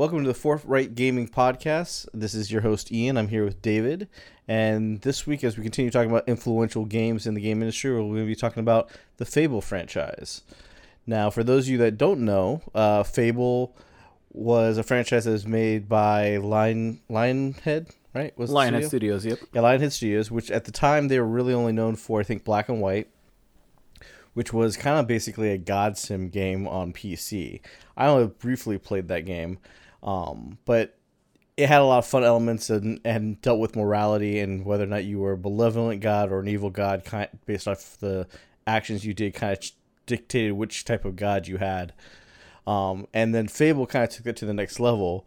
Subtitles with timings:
[0.00, 2.08] Welcome to the Fourth Right Gaming Podcast.
[2.14, 3.18] This is your host, Ian.
[3.18, 4.08] I'm here with David.
[4.48, 7.98] And this week, as we continue talking about influential games in the game industry, we're
[7.98, 10.40] going to be talking about the Fable franchise.
[11.06, 13.76] Now, for those of you that don't know, uh, Fable
[14.32, 18.32] was a franchise that was made by Lion Lionhead, right?
[18.38, 19.18] Was Lionhead studio?
[19.18, 19.38] Studios, yep.
[19.52, 22.42] Yeah, Lionhead Studios, which at the time they were really only known for, I think,
[22.42, 23.10] Black and White,
[24.32, 27.60] which was kind of basically a God Sim game on PC.
[27.98, 29.58] I only briefly played that game,
[30.02, 30.96] um, but
[31.56, 34.86] it had a lot of fun elements and, and dealt with morality and whether or
[34.86, 38.26] not you were a benevolent god or an evil god, kind based off the
[38.66, 39.70] actions you did, kind of
[40.06, 41.92] dictated which type of god you had.
[42.66, 45.26] Um, and then Fable kind of took it to the next level.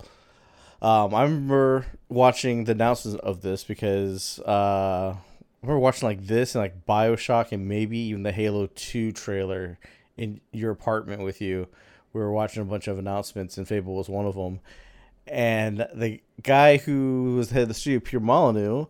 [0.81, 5.17] Um, I remember watching the announcements of this because uh, I
[5.61, 9.77] remember watching like this and like Bioshock and maybe even the Halo Two trailer
[10.17, 11.67] in your apartment with you.
[12.13, 14.59] We were watching a bunch of announcements and Fable was one of them.
[15.27, 18.85] And the guy who was the head of the studio, Pierre Molyneux,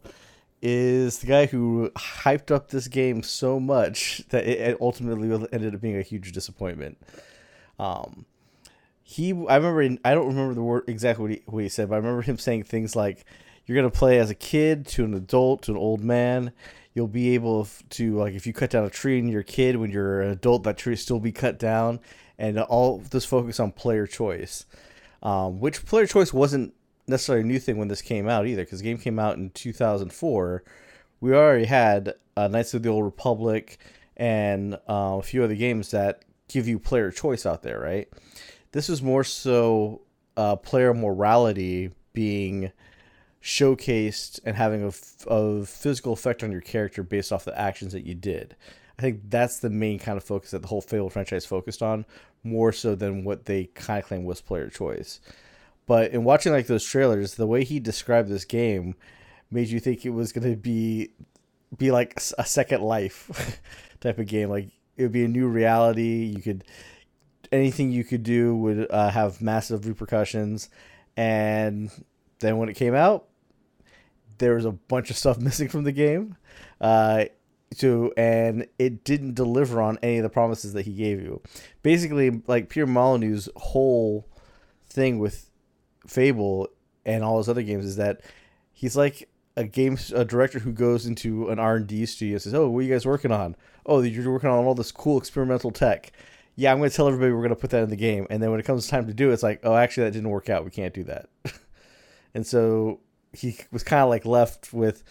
[0.61, 5.81] is the guy who hyped up this game so much that it ultimately ended up
[5.81, 6.97] being a huge disappointment.
[7.77, 8.25] Um,
[9.03, 11.95] he I remember I don't remember the word exactly what he, what he said, but
[11.95, 13.25] I remember him saying things like
[13.65, 16.53] you're gonna play as a kid to an adult to an old man.
[16.93, 19.75] You'll be able to like if you cut down a tree and you're a kid
[19.75, 21.99] when you're an adult, that tree will still be cut down,
[22.43, 24.65] and all this focus on player choice,
[25.21, 26.73] um, which player choice wasn't
[27.07, 29.49] necessarily a new thing when this came out either, because the game came out in
[29.51, 30.63] 2004.
[31.21, 33.77] We already had uh, Knights of the Old Republic
[34.17, 38.09] and uh, a few other games that give you player choice out there, right?
[38.73, 40.01] This was more so
[40.35, 42.73] uh, player morality being
[43.41, 44.91] showcased and having a,
[45.33, 48.57] a physical effect on your character based off the actions that you did.
[48.97, 52.05] I think that's the main kind of focus that the whole Fable franchise focused on,
[52.43, 55.19] more so than what they kind of claim was player choice.
[55.85, 58.95] But in watching like those trailers, the way he described this game
[59.51, 61.11] made you think it was going to be
[61.77, 63.59] be like a second life
[63.99, 64.49] type of game.
[64.49, 66.33] Like it would be a new reality.
[66.35, 66.63] You could
[67.51, 70.69] anything you could do would uh, have massive repercussions.
[71.15, 71.91] And
[72.39, 73.27] then when it came out,
[74.37, 76.35] there was a bunch of stuff missing from the game.
[76.81, 77.25] Uh,
[77.73, 81.41] so and it didn't deliver on any of the promises that he gave you.
[81.81, 84.27] Basically, like Pierre Molyneux's whole
[84.87, 85.49] thing with
[86.07, 86.69] Fable
[87.05, 88.21] and all his other games is that
[88.71, 92.41] he's like a game a director who goes into an R and D studio and
[92.41, 93.55] says, "Oh, what are you guys working on?
[93.85, 96.11] Oh, you're working on all this cool experimental tech.
[96.55, 98.41] Yeah, I'm going to tell everybody we're going to put that in the game." And
[98.41, 100.49] then when it comes time to do it, it's like, "Oh, actually, that didn't work
[100.49, 100.65] out.
[100.65, 101.29] We can't do that."
[102.33, 102.99] and so
[103.31, 105.03] he was kind of like left with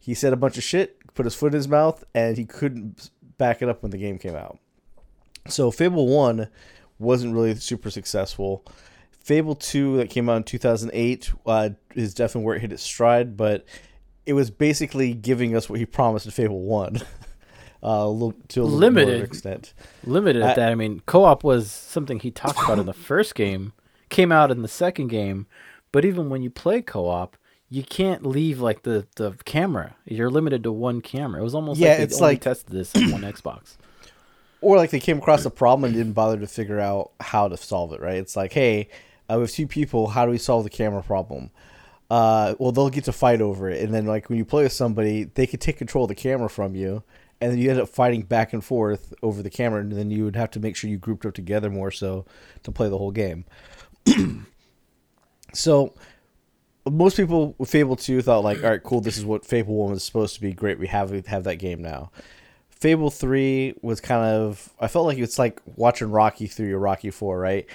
[0.00, 3.10] he said a bunch of shit, put his foot in his mouth, and he couldn't
[3.38, 4.56] back it up when the game came out.
[5.48, 6.46] So Fable One
[7.00, 8.64] wasn't really super successful.
[9.10, 13.36] Fable 2 that came out in 2008 uh, is definitely where it hit its stride,
[13.36, 13.64] but
[14.26, 17.02] it was basically giving us what he promised in Fable 1 uh,
[17.82, 19.24] a little, to a little Limited.
[19.24, 19.74] extent.
[20.04, 20.70] Limited I- at that.
[20.70, 23.72] I mean, co-op was something he talked about in the first game,
[24.08, 25.48] came out in the second game,
[25.90, 27.36] but even when you play co-op,
[27.70, 29.94] you can't leave like the, the camera.
[30.06, 31.40] You're limited to one camera.
[31.40, 33.76] It was almost Yeah, like they it's only like- tested this on one Xbox.
[34.60, 37.56] Or like they came across a problem and didn't bother to figure out how to
[37.56, 38.16] solve it, right?
[38.16, 38.88] It's like, hey,
[39.30, 41.50] uh, we have two people, how do we solve the camera problem?
[42.10, 43.80] Uh, well, they'll get to fight over it.
[43.84, 46.50] And then, like, when you play with somebody, they could take control of the camera
[46.50, 47.04] from you.
[47.40, 49.80] And then you end up fighting back and forth over the camera.
[49.80, 52.24] And then you would have to make sure you grouped up together more so
[52.64, 53.44] to play the whole game.
[55.52, 55.94] so,
[56.90, 59.90] most people with Fable 2 thought, like, all right, cool, this is what Fable 1
[59.90, 60.52] was supposed to be.
[60.52, 62.10] Great, we have, we have that game now.
[62.70, 67.10] Fable 3 was kind of, I felt like it's like watching Rocky 3 or Rocky
[67.10, 67.66] 4, right?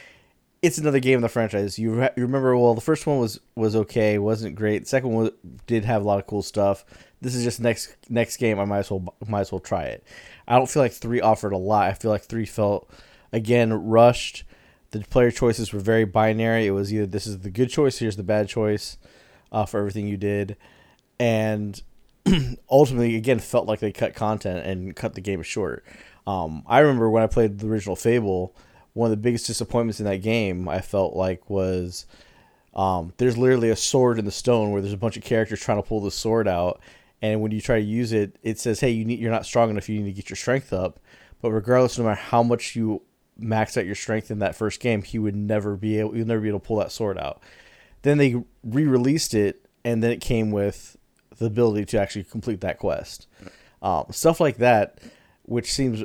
[0.64, 1.78] it's another game in the franchise.
[1.78, 2.58] You, re- you remember?
[2.58, 4.84] Well, the first one was was okay, wasn't great.
[4.84, 5.32] The second one
[5.68, 6.86] did have a lot of cool stuff.
[7.22, 8.60] This is just next next game.
[8.60, 10.06] I might as well might as well try it.
[10.48, 11.90] I don't feel like three offered a lot.
[11.90, 12.90] I feel like three felt
[13.34, 14.46] again rushed.
[14.94, 16.66] The player choices were very binary.
[16.66, 18.98] It was either this is the good choice, here's the bad choice,
[19.52, 20.56] uh, for everything you did,
[21.20, 21.82] and
[22.70, 25.84] ultimately again felt like they cut content and cut the game short.
[26.26, 28.56] Um, I remember when I played the original Fable
[28.94, 32.06] one of the biggest disappointments in that game I felt like was
[32.76, 35.82] um, there's literally a sword in the stone where there's a bunch of characters trying
[35.82, 36.80] to pull the sword out,
[37.22, 39.70] and when you try to use it, it says, "Hey, you need you're not strong
[39.70, 39.90] enough.
[39.90, 41.00] You need to get your strength up."
[41.42, 43.02] But regardless, no matter how much you
[43.44, 46.42] max out your strength in that first game, he would never be able you'll never
[46.42, 47.42] be able to pull that sword out.
[48.02, 50.98] Then they re-released it, and then it came with
[51.38, 53.28] the ability to actually complete that quest.
[53.82, 55.00] Um, stuff like that,
[55.44, 56.04] which seems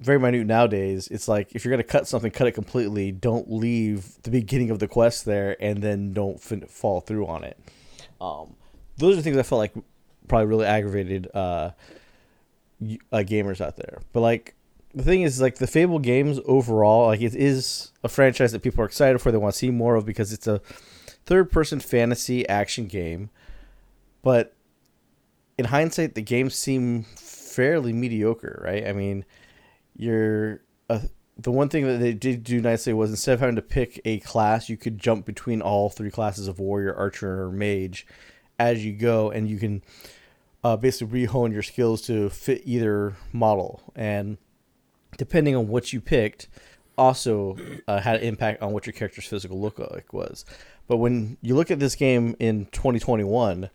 [0.00, 1.08] very minute nowadays.
[1.08, 3.12] It's like if you're gonna cut something, cut it completely.
[3.12, 7.44] Don't leave the beginning of the quest there, and then don't fin- fall through on
[7.44, 7.58] it.
[8.20, 8.56] Um,
[8.96, 9.74] those are things I felt like
[10.28, 11.70] probably really aggravated uh,
[13.12, 14.00] uh, gamers out there.
[14.12, 14.54] But like
[14.94, 18.82] the thing is, like the Fable games overall, like it is a franchise that people
[18.82, 19.32] are excited for.
[19.32, 20.60] They want to see more of because it's a
[21.26, 23.30] third-person fantasy action game.
[24.22, 24.54] But
[25.58, 28.86] in hindsight, the games seem fairly mediocre, right?
[28.86, 29.24] I mean,
[29.96, 31.00] you're uh,
[31.36, 34.20] the one thing that they did do nicely was instead of having to pick a
[34.20, 38.06] class, you could jump between all three classes of warrior, archer, or mage
[38.58, 39.82] as you go, and you can
[40.62, 43.82] uh, basically rehone your skills to fit either model.
[43.96, 44.38] And
[45.16, 46.48] depending on what you picked,
[46.96, 47.56] also
[47.88, 50.44] uh, had an impact on what your character's physical look like was.
[50.86, 53.70] But when you look at this game in 2021,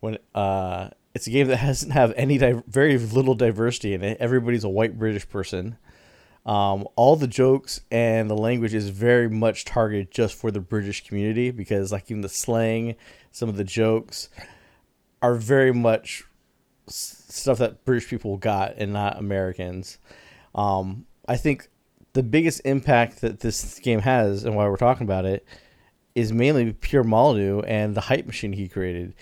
[0.00, 4.18] when uh, it's a game that doesn't have any di- very little diversity in it,
[4.20, 5.78] everybody's a white British person.
[6.46, 11.06] Um, all the jokes and the language is very much targeted just for the British
[11.06, 12.96] community because, like, even the slang,
[13.30, 14.30] some of the jokes
[15.20, 16.24] are very much
[16.86, 19.98] stuff that British people got and not Americans.
[20.58, 21.68] Um, I think
[22.14, 25.46] the biggest impact that this game has and why we're talking about it
[26.16, 29.14] is mainly pure Molyneux and the hype machine he created.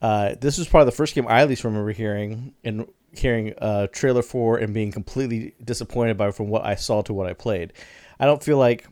[0.00, 3.86] Uh, this was probably the first game I at least remember hearing and hearing a
[3.92, 7.74] trailer for and being completely disappointed by from what I saw to what I played.
[8.18, 8.86] I don't feel like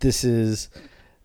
[0.00, 0.68] this is.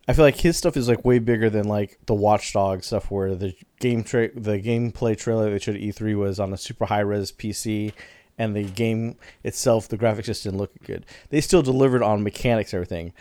[0.08, 3.34] I feel like his stuff is like way bigger than like the Watchdog stuff, where
[3.34, 7.00] the game tra- the gameplay trailer they showed at E3 was on a super high
[7.00, 7.92] res PC,
[8.38, 11.04] and the game itself, the graphics just didn't look good.
[11.30, 13.12] They still delivered on mechanics, everything.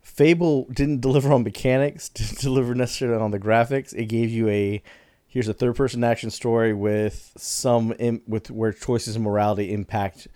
[0.00, 3.94] Fable didn't deliver on mechanics, didn't deliver necessarily on the graphics.
[3.94, 4.82] It gave you a
[5.26, 7.94] here's a third person action story with some
[8.26, 10.26] with where choices and morality impact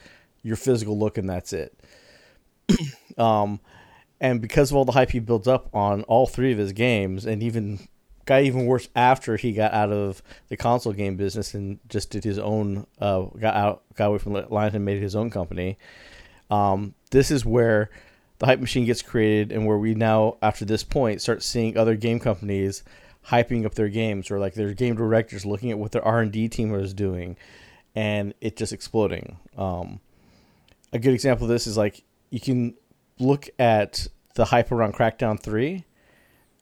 [0.43, 1.75] your physical look, and that's it.
[3.19, 3.61] um,
[4.21, 7.25] and because of all the hype he built up on all three of his games,
[7.25, 7.89] and even
[8.25, 12.25] got even worse after he got out of the console game business and just did
[12.25, 15.79] his own uh, got out got away from Lion and made his own company.
[16.51, 17.91] Um, this is where
[18.43, 21.95] the hype machine gets created and where we now after this point start seeing other
[21.95, 22.83] game companies
[23.29, 26.75] hyping up their games or like their game directors looking at what their r&d team
[26.75, 27.37] is doing
[27.95, 30.01] and it just exploding um,
[30.93, 32.75] a good example of this is like you can
[33.21, 35.85] look at the hype around crackdown 3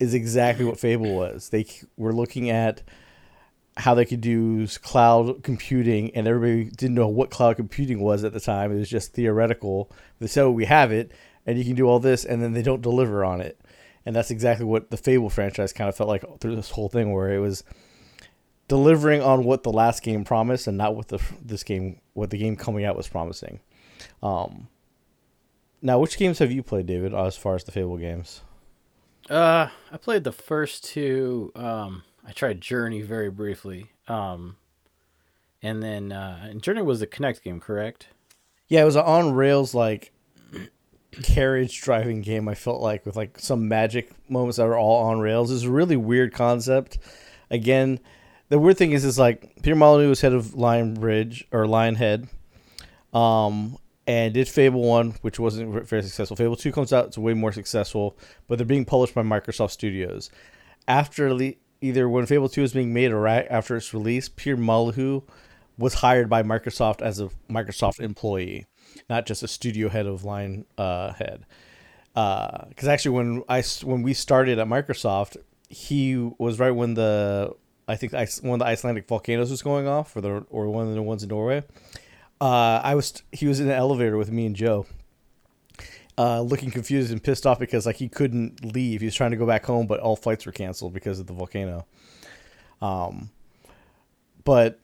[0.01, 1.65] is exactly what fable was they
[1.97, 2.83] were looking at
[3.77, 8.33] how they could use cloud computing and everybody didn't know what cloud computing was at
[8.33, 11.13] the time it was just theoretical they said we have it
[11.47, 13.61] and you can do all this, and then they don't deliver on it.
[14.05, 17.13] And that's exactly what the Fable franchise kind of felt like through this whole thing,
[17.13, 17.65] where it was
[18.69, 22.39] delivering on what the last game promised, and not what the this game, what the
[22.39, 23.61] game coming out was promising.
[24.23, 24.69] Um,
[25.83, 28.43] now, which games have you played, David, as far as the Fable games?
[29.31, 31.53] Uh, I played the first two.
[31.55, 33.93] Um, I tried Journey very briefly.
[34.09, 34.57] Um,
[35.63, 38.09] and then uh, and Journey was the Kinect game, correct?
[38.69, 40.13] Yeah, it was an on rails like
[41.23, 42.49] carriage driving game.
[42.49, 45.51] I felt like with like some magic moments that were all on rails.
[45.51, 46.99] It's a really weird concept.
[47.51, 48.01] Again,
[48.49, 52.29] the weird thing is, is like Peter Molyneux was head of Lion Bridge or Lionhead,
[53.13, 53.77] um,
[54.11, 56.37] and did Fable One, which wasn't very successful.
[56.37, 58.17] Fable Two comes out, it's way more successful,
[58.49, 60.31] but they're being published by Microsoft Studios.
[60.89, 64.57] After le- either when Fable Two is being made or right after its release, Pierre
[64.57, 65.21] Molyneux
[65.79, 68.67] was hired by Microsoft as a Microsoft employee
[69.09, 71.47] not just a studio head of line uh, head.
[72.15, 75.37] Because uh, actually, when I when we started at Microsoft,
[75.69, 77.55] he was right when the
[77.87, 78.13] I think
[78.43, 81.23] one of the Icelandic volcanoes was going off, or the or one of the ones
[81.23, 81.63] in Norway.
[82.41, 84.87] Uh, I was he was in an elevator with me and Joe,
[86.17, 89.01] uh, looking confused and pissed off because like he couldn't leave.
[89.01, 91.33] He was trying to go back home, but all flights were canceled because of the
[91.35, 91.87] volcano.
[92.81, 93.31] Um,
[94.45, 94.81] but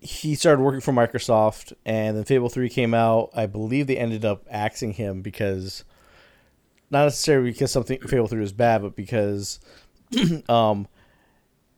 [0.00, 3.30] he started working for Microsoft, and then Fable Three came out.
[3.34, 5.84] I believe they ended up axing him because,
[6.90, 9.60] not necessarily because something Fable Three was bad, but because,
[10.48, 10.88] um,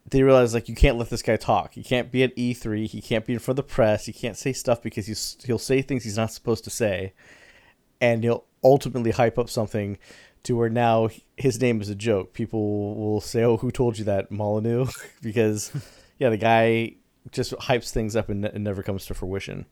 [0.09, 1.73] they realized like you can't let this guy talk.
[1.73, 2.87] He can't be at E three.
[2.87, 4.05] He can't be in front of the press.
[4.05, 7.13] He can't say stuff because he's he'll say things he's not supposed to say,
[8.01, 9.97] and he'll ultimately hype up something
[10.43, 12.33] to where now his name is a joke.
[12.33, 14.87] People will say, "Oh, who told you that, Molyneux?"
[15.21, 15.71] because
[16.19, 16.95] yeah, the guy
[17.31, 19.65] just hypes things up and it never comes to fruition.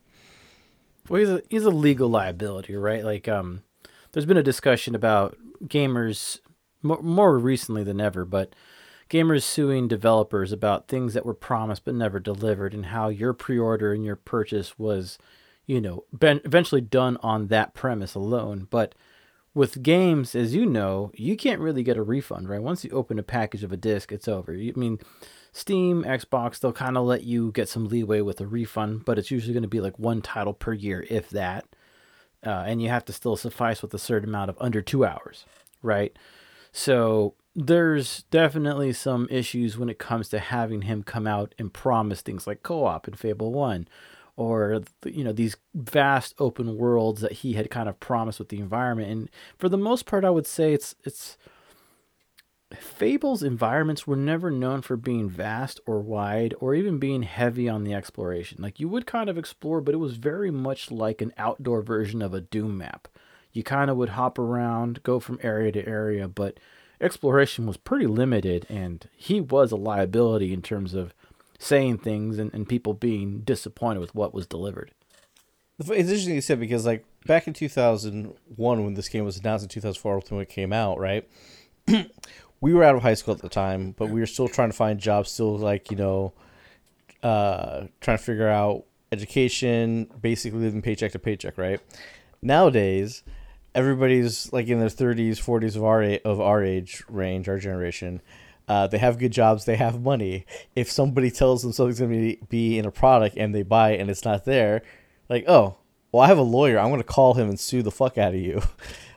[1.10, 3.04] Well, he's a he's a legal liability, right?
[3.04, 3.64] Like, um,
[4.12, 6.40] there's been a discussion about gamers
[6.82, 8.56] more, more recently than ever, but
[9.12, 13.94] gamers suing developers about things that were promised but never delivered, and how your pre-order
[13.94, 15.18] and your purchase was
[15.72, 18.68] you know, been eventually done on that premise alone.
[18.70, 18.94] But
[19.53, 22.62] with games, as you know, you can't really get a refund, right?
[22.62, 24.53] Once you open a package of a disc, it's over.
[24.53, 25.00] I mean,
[25.53, 29.32] Steam, Xbox, they'll kind of let you get some leeway with a refund, but it's
[29.32, 31.65] usually going to be like one title per year, if that.
[32.46, 35.46] Uh, and you have to still suffice with a certain amount of under two hours,
[35.82, 36.18] right?
[36.72, 42.22] So there's definitely some issues when it comes to having him come out and promise
[42.22, 43.88] things like co-op in Fable 1
[44.38, 48.60] or you know these vast open worlds that he had kind of promised with the
[48.60, 51.38] environment and for the most part I would say it's it's
[52.79, 57.84] Fable's environments were never known for being vast or wide or even being heavy on
[57.84, 58.62] the exploration.
[58.62, 62.22] Like you would kind of explore, but it was very much like an outdoor version
[62.22, 63.10] of a Doom map.
[63.51, 66.60] You kind of would hop around, go from area to area, but
[67.01, 71.13] exploration was pretty limited and he was a liability in terms of
[71.60, 74.91] saying things and, and people being disappointed with what was delivered.
[75.79, 79.70] It's interesting you said because like back in 2001 when this game was announced in
[79.70, 81.27] 2004 when it came out, right?
[82.62, 84.75] we were out of high school at the time, but we were still trying to
[84.75, 86.34] find jobs, still like, you know,
[87.24, 91.79] uh, trying to figure out education, basically living paycheck to paycheck, right?
[92.41, 93.24] Nowadays,
[93.74, 98.22] everybody's like in their 30s, 40s of our of our age range, our generation.
[98.68, 99.66] Uh, they have good jobs.
[99.66, 100.46] They have money.
[100.75, 104.00] If somebody tells them something's going to be, in a product and they buy it
[104.00, 104.84] and it's not there,
[105.28, 105.78] like, oh,
[106.12, 106.80] well, I have a lawyer.
[106.80, 108.62] I'm going to call him and sue the fuck out of you.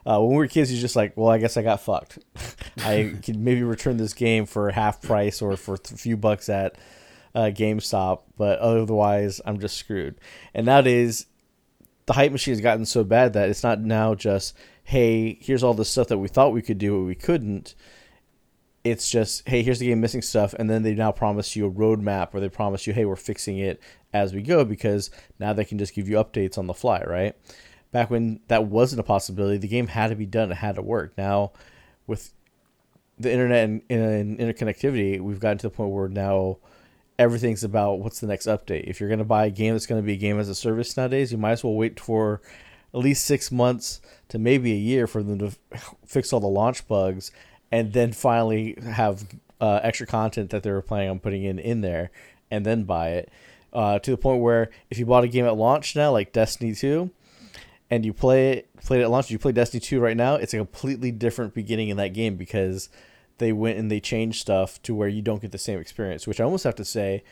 [0.07, 2.19] Uh, when we were kids, you're just like, well, I guess I got fucked.
[2.85, 6.77] I can maybe return this game for half price or for a few bucks at
[7.35, 10.17] uh, GameStop, but otherwise, I'm just screwed.
[10.53, 11.25] And nowadays,
[12.07, 15.75] the hype machine has gotten so bad that it's not now just, hey, here's all
[15.75, 17.75] the stuff that we thought we could do, but we couldn't.
[18.83, 21.71] It's just, hey, here's the game missing stuff, and then they now promise you a
[21.71, 23.81] roadmap, or they promise you, hey, we're fixing it
[24.13, 27.35] as we go, because now they can just give you updates on the fly, right?
[27.93, 30.83] Back when that wasn't a possibility, the game had to be done, it had to
[30.83, 31.15] work.
[31.17, 31.53] Now,
[32.07, 32.35] with
[33.19, 36.59] the internet and, and interconnectivity, we've gotten to the point where now
[37.19, 38.85] everything's about what's the next update.
[38.85, 40.55] If you're going to buy a game that's going to be a game as a
[40.55, 42.41] service nowadays, you might as well wait for
[42.93, 45.53] at least six months to maybe a year for them to
[46.07, 47.31] fix all the launch bugs
[47.73, 49.27] and then finally have
[49.61, 52.11] uh, extra content that they were planning on putting in in there
[52.51, 53.31] and then buy it.
[53.73, 56.75] Uh, to the point where if you bought a game at launch now, like Destiny
[56.75, 57.11] 2,
[57.91, 60.55] and you play it, played it at launch, you play Destiny 2 right now, it's
[60.55, 62.89] a completely different beginning in that game because
[63.39, 66.41] they went and they changed stuff to where you don't get the same experience, which
[66.41, 67.23] I almost have to say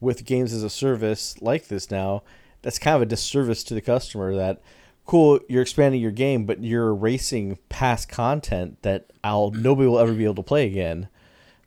[0.00, 2.22] with games as a service like this now,
[2.62, 4.60] that's kind of a disservice to the customer that
[5.08, 10.12] cool, you're expanding your game, but you're erasing past content that I'll nobody will ever
[10.12, 11.08] be able to play again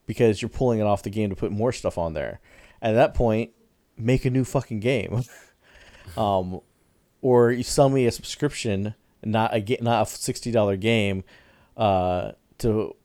[0.05, 2.39] because you're pulling it off the game to put more stuff on there.
[2.81, 3.51] At that point,
[3.98, 5.24] make a new fucking game.
[6.17, 6.62] um,
[7.21, 8.93] or you sell me a subscription,
[9.24, 11.24] not a not a sixty dollar game,
[11.77, 12.95] uh, to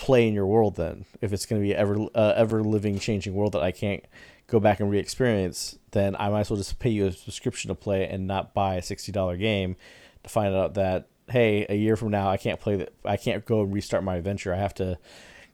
[0.00, 3.34] play in your world then if it's going to be ever uh, ever living changing
[3.34, 4.02] world that I can't
[4.46, 7.74] go back and re-experience then I might as well just pay you a subscription to
[7.74, 9.76] play and not buy a $60 game
[10.22, 13.44] to find out that hey a year from now I can't play that I can't
[13.44, 14.54] go and restart my adventure.
[14.54, 14.98] I have to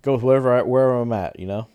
[0.03, 1.67] go with wherever I, wherever I'm at you know?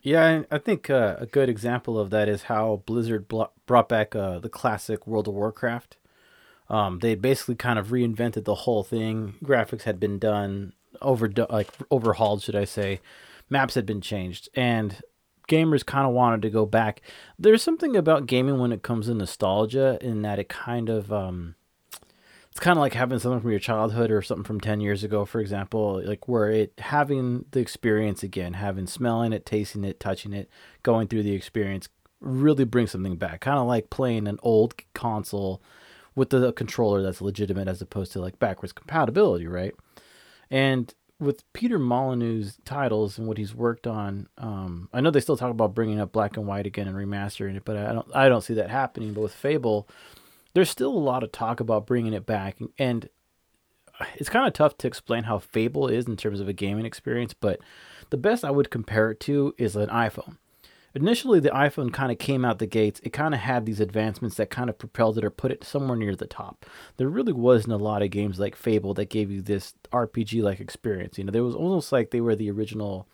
[0.00, 4.38] Yeah I think uh, a good example of that is how Blizzard brought back uh,
[4.38, 5.96] the classic World of Warcraft.
[6.70, 9.34] Um, they basically kind of reinvented the whole thing.
[9.42, 13.00] Graphics had been done over like overhauled, should I say?
[13.50, 15.00] Maps had been changed, and
[15.48, 17.00] gamers kind of wanted to go back.
[17.38, 21.54] There's something about gaming when it comes to nostalgia, in that it kind of um,
[22.58, 25.24] it's kind of like having something from your childhood or something from 10 years ago
[25.24, 30.32] for example like where it having the experience again having smelling it tasting it touching
[30.32, 30.50] it
[30.82, 31.88] going through the experience
[32.20, 35.62] really brings something back kind of like playing an old console
[36.16, 39.76] with the controller that's legitimate as opposed to like backwards compatibility right
[40.50, 45.36] and with Peter Molyneux's titles and what he's worked on, um, I know they still
[45.36, 48.28] talk about bringing up Black and White again and remastering it, but I don't I
[48.28, 49.14] don't see that happening.
[49.14, 49.88] But with Fable,
[50.54, 53.08] there's still a lot of talk about bringing it back, and
[54.16, 57.34] it's kind of tough to explain how Fable is in terms of a gaming experience.
[57.34, 57.60] But
[58.10, 60.36] the best I would compare it to is an iPhone
[60.94, 63.00] initially the iphone kind of came out the gates.
[63.02, 65.96] It kind of had these advancements that kind of propelled it or put it somewhere
[65.96, 66.66] near the top.
[66.96, 70.60] There really wasn't a lot of games like fable that gave you this rpg like
[70.60, 71.32] experience you know?
[71.32, 73.08] There was almost like they were the original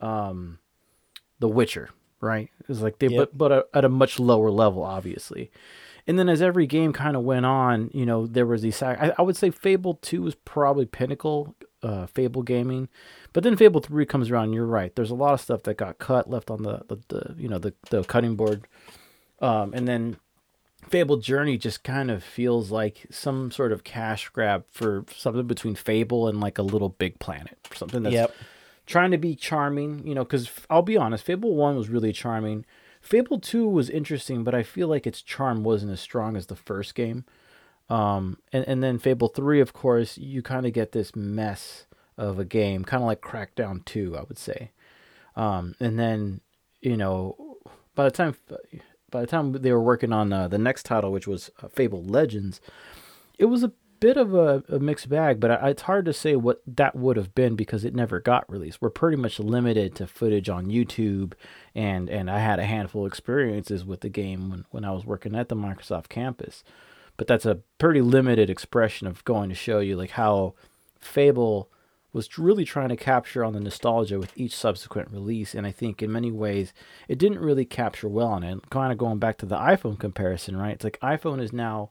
[0.00, 0.58] um
[1.38, 2.50] the witcher right?
[2.60, 3.30] It was like they yep.
[3.32, 5.50] but but at a much lower level obviously.
[6.08, 9.12] And then as every game kind of went on you know there was these I,
[9.18, 12.88] I would say fable 2 was probably pinnacle uh, fable gaming
[13.36, 14.96] but then Fable 3 comes around, you're right.
[14.96, 17.58] There's a lot of stuff that got cut, left on the, the, the you know,
[17.58, 18.66] the, the cutting board.
[19.42, 20.16] Um, and then
[20.88, 25.74] Fable Journey just kind of feels like some sort of cash grab for something between
[25.74, 27.58] Fable and like a little big planet.
[27.74, 28.34] Something that's Yep.
[28.86, 32.64] trying to be charming, you know, because I'll be honest, Fable 1 was really charming.
[33.02, 36.56] Fable 2 was interesting, but I feel like its charm wasn't as strong as the
[36.56, 37.26] first game.
[37.88, 41.86] Um, and, and then Fable 3, of course, you kind of get this mess
[42.18, 44.72] of a game, kind of like Crackdown 2, I would say.
[45.36, 46.40] Um, and then,
[46.80, 47.58] you know,
[47.94, 48.36] by the time
[49.10, 52.02] by the time they were working on uh, the next title, which was uh, Fable
[52.02, 52.60] Legends,
[53.38, 55.40] it was a bit of a, a mixed bag.
[55.40, 58.50] But I, it's hard to say what that would have been because it never got
[58.50, 58.82] released.
[58.82, 61.34] We're pretty much limited to footage on YouTube,
[61.74, 65.06] and and I had a handful of experiences with the game when when I was
[65.06, 66.64] working at the Microsoft campus.
[67.16, 70.54] But that's a pretty limited expression of going to show you like how
[70.98, 71.70] Fable
[72.12, 75.54] was really trying to capture on the nostalgia with each subsequent release.
[75.54, 76.72] And I think in many ways
[77.08, 78.70] it didn't really capture well on it.
[78.70, 80.72] Kind of going back to the iPhone comparison, right?
[80.72, 81.90] It's like iPhone is now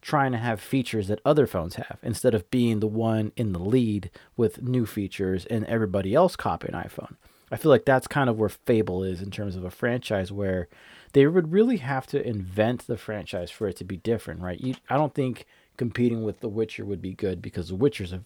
[0.00, 3.58] trying to have features that other phones have instead of being the one in the
[3.58, 7.16] lead with new features and everybody else copying iPhone.
[7.50, 10.68] I feel like that's kind of where Fable is in terms of a franchise where
[11.12, 14.60] they would really have to invent the franchise for it to be different, right?
[14.60, 15.46] You, I don't think
[15.76, 18.22] competing with The Witcher would be good because The Witcher's a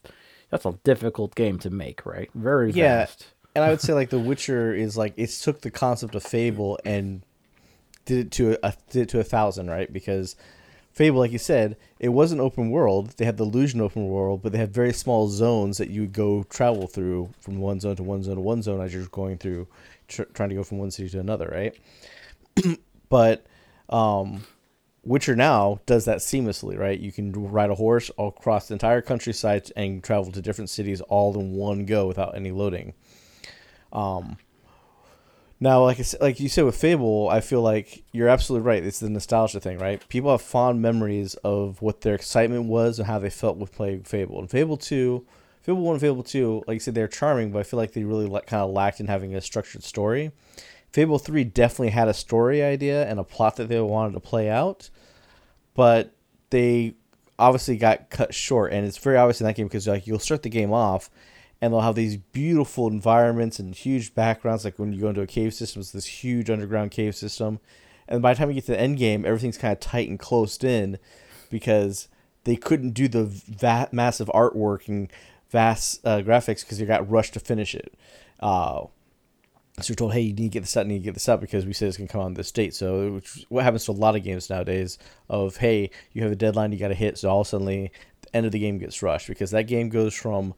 [0.51, 2.31] that's a difficult game to make, right?
[2.35, 3.07] Very Yeah.
[3.07, 3.27] fast.
[3.55, 6.79] and I would say like The Witcher is like it took the concept of Fable
[6.85, 7.23] and
[8.05, 9.93] did it to a did it to a thousand, right?
[9.93, 10.37] Because
[10.93, 13.15] Fable, like you said, it was an open world.
[13.17, 16.13] They had the illusion open world, but they had very small zones that you would
[16.13, 19.39] go travel through from one zone to one zone to one zone as you're going
[19.39, 19.69] through,
[20.09, 21.75] tr- trying to go from one city to another, right?
[23.09, 23.47] but
[23.89, 24.45] um,
[25.05, 26.99] Witcher now does that seamlessly, right?
[26.99, 31.39] You can ride a horse across the entire countryside and travel to different cities all
[31.39, 32.95] in one go without any loading.
[33.93, 34.37] Um,
[35.63, 38.83] now, like I like you said with Fable, I feel like you're absolutely right.
[38.83, 40.07] It's the nostalgia thing, right?
[40.09, 44.03] People have fond memories of what their excitement was and how they felt with playing
[44.03, 44.41] Fable.
[44.41, 45.25] And Fable Two,
[45.63, 48.27] Fable One, Fable Two, like you said, they're charming, but I feel like they really
[48.27, 50.33] like, kind of lacked in having a structured story.
[50.93, 54.51] Fable 3 definitely had a story idea and a plot that they wanted to play
[54.51, 54.91] out,
[55.75, 56.13] but
[56.51, 56.95] they
[57.39, 58.73] obviously got cut short.
[58.73, 61.11] And it's very obvious in that game because like you'll start the game off
[61.63, 64.65] and they'll have these beautiful environments and huge backgrounds.
[64.65, 67.59] Like when you go into a cave system, it's this huge underground cave system.
[68.07, 70.19] And by the time you get to the end game, everything's kind of tight and
[70.19, 70.99] closed in
[71.49, 72.09] because
[72.45, 75.11] they couldn't do the va- massive artwork and
[75.49, 77.95] vast uh, graphics because they got rushed to finish it.
[78.41, 78.87] Uh,
[79.81, 81.29] so we're told, hey, you need to get this out, you need to get this
[81.29, 82.75] out because we said it's going to come on this date.
[82.75, 84.99] So, which, what happens to a lot of games nowadays
[85.31, 87.67] of, hey, you have a deadline you got to hit, so all of a sudden
[87.67, 87.91] the
[88.35, 90.55] end of the game gets rushed because that game goes from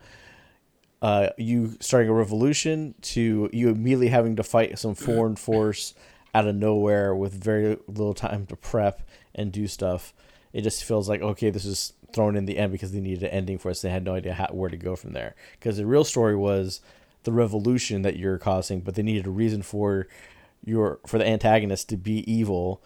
[1.03, 5.95] uh, you starting a revolution to you immediately having to fight some foreign force
[6.35, 10.15] out of nowhere with very little time to prep and do stuff.
[10.53, 13.31] It just feels like, okay, this is thrown in the end because they needed an
[13.31, 13.83] ending for us.
[13.83, 15.35] They had no idea how, where to go from there.
[15.59, 16.81] Because the real story was
[17.25, 20.07] the revolution that you're causing, but they needed a reason for
[20.65, 22.83] your for the antagonist to be evil.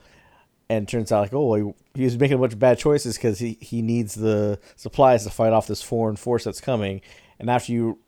[0.71, 3.39] And turns out like, oh, he, he was making a bunch of bad choices because
[3.39, 7.01] he, he needs the supplies to fight off this foreign force that's coming.
[7.39, 7.99] And after you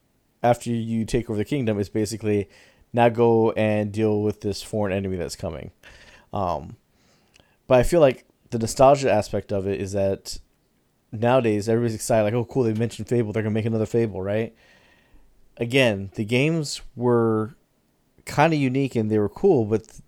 [0.43, 2.49] after you take over the kingdom, it's basically
[2.93, 5.71] now go and deal with this foreign enemy that's coming.
[6.33, 6.77] Um,
[7.67, 10.39] but I feel like the nostalgia aspect of it is that
[11.13, 14.55] nowadays everybody's excited, like, oh, cool, they mentioned Fable, they're gonna make another Fable, right?
[15.61, 17.55] Again, the games were
[18.25, 20.01] kind of unique and they were cool, but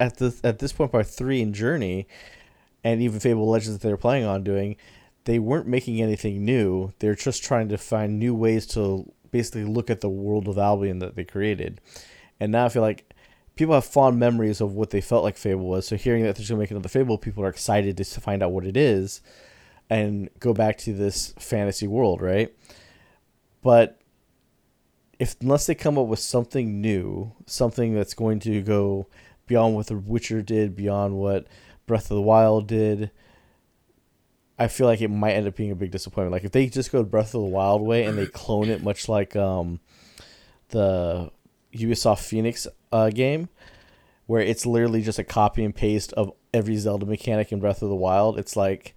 [0.00, 2.08] at the at this point, by three and Journey,
[2.82, 4.76] and even Fable Legends that they were planning on doing,
[5.24, 6.92] they weren't making anything new.
[6.98, 10.98] They're just trying to find new ways to basically look at the world of Albion
[11.00, 11.80] that they created.
[12.40, 13.12] And now I feel like
[13.54, 15.86] people have fond memories of what they felt like Fable was.
[15.86, 18.52] So hearing that they're going to make another Fable, people are excited to find out
[18.52, 19.20] what it is
[19.90, 22.52] and go back to this fantasy world, right?
[23.62, 23.99] But
[25.20, 29.06] if unless they come up with something new, something that's going to go
[29.46, 31.46] beyond what The Witcher did, beyond what
[31.86, 33.10] Breath of the Wild did,
[34.58, 36.32] I feel like it might end up being a big disappointment.
[36.32, 39.10] Like if they just go Breath of the Wild way and they clone it, much
[39.10, 39.80] like um,
[40.70, 41.30] the
[41.74, 43.50] Ubisoft Fenyx uh, game,
[44.26, 47.90] where it's literally just a copy and paste of every Zelda mechanic in Breath of
[47.90, 48.38] the Wild.
[48.38, 48.94] It's like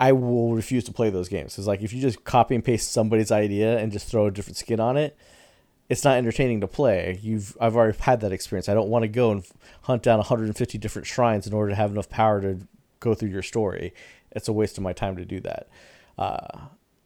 [0.00, 1.58] I will refuse to play those games.
[1.58, 4.56] It's like if you just copy and paste somebody's idea and just throw a different
[4.56, 5.14] skin on it,
[5.90, 7.18] it's not entertaining to play.
[7.20, 8.70] You've I've already had that experience.
[8.70, 9.44] I don't want to go and
[9.82, 12.60] hunt down 150 different shrines in order to have enough power to
[12.98, 13.92] go through your story.
[14.30, 15.68] It's a waste of my time to do that.
[16.16, 16.60] Uh,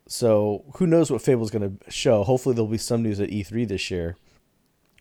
[0.06, 2.22] so who knows what Fable's going to show?
[2.22, 4.16] Hopefully there'll be some news at E3 this year.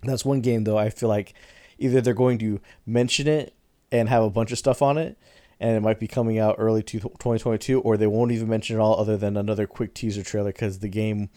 [0.01, 0.77] That's one game though.
[0.77, 1.35] I feel like
[1.77, 3.53] either they're going to mention it
[3.91, 5.17] and have a bunch of stuff on it,
[5.59, 8.79] and it might be coming out early to 2022, or they won't even mention it
[8.79, 11.29] all other than another quick teaser trailer because the game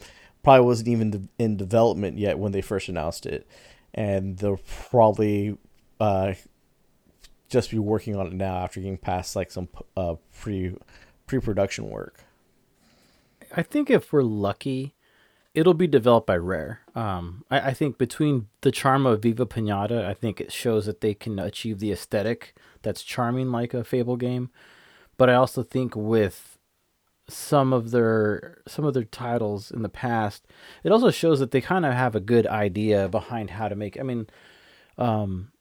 [0.43, 3.47] probably wasn't even in development yet when they first announced it,
[3.93, 5.57] and they'll probably
[5.99, 6.33] uh,
[7.49, 10.75] just be working on it now after getting past like some uh, pre
[11.25, 12.23] pre production work.
[13.55, 14.93] I think if we're lucky,
[15.53, 16.81] it'll be developed by Rare.
[16.95, 21.01] Um, I, I, think between the charm of Viva Pinata, I think it shows that
[21.01, 22.55] they can achieve the aesthetic
[22.87, 24.49] that's charming like a Fable game.
[25.17, 26.57] But I also think with
[27.27, 30.47] some of their some of their titles in the past,
[30.83, 33.99] it also shows that they kind of have a good idea behind how to make.
[33.99, 34.27] I mean,
[34.97, 35.51] um,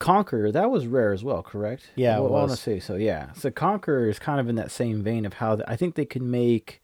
[0.00, 1.90] Conker that was rare as well, correct?
[1.94, 2.96] Yeah, well, I want to say so.
[2.96, 5.94] Yeah, so Conker is kind of in that same vein of how the, I think
[5.94, 6.82] they can make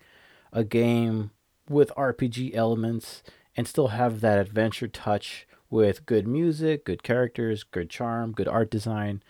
[0.53, 1.31] a game
[1.69, 3.23] with RPG elements
[3.57, 8.71] and still have that adventure touch with good music, good characters, good charm, good art
[8.71, 9.23] design.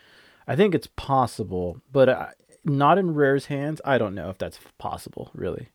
[0.45, 2.27] I think it's possible, but uh,
[2.65, 3.79] not in Rare's hands.
[3.85, 5.69] I don't know if that's possible, really.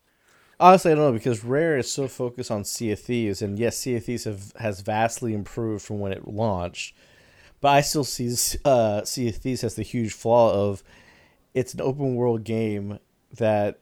[0.59, 3.77] Honestly, I don't know because Rare is so focused on Sea of Thieves, and yes,
[3.77, 6.95] Sea of Thieves have, has vastly improved from when it launched.
[7.61, 10.83] But I still see uh, Sea of Thieves has the huge flaw of
[11.53, 12.99] it's an open world game
[13.37, 13.79] that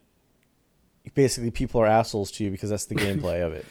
[1.13, 3.65] basically people are assholes to you because that's the gameplay of it.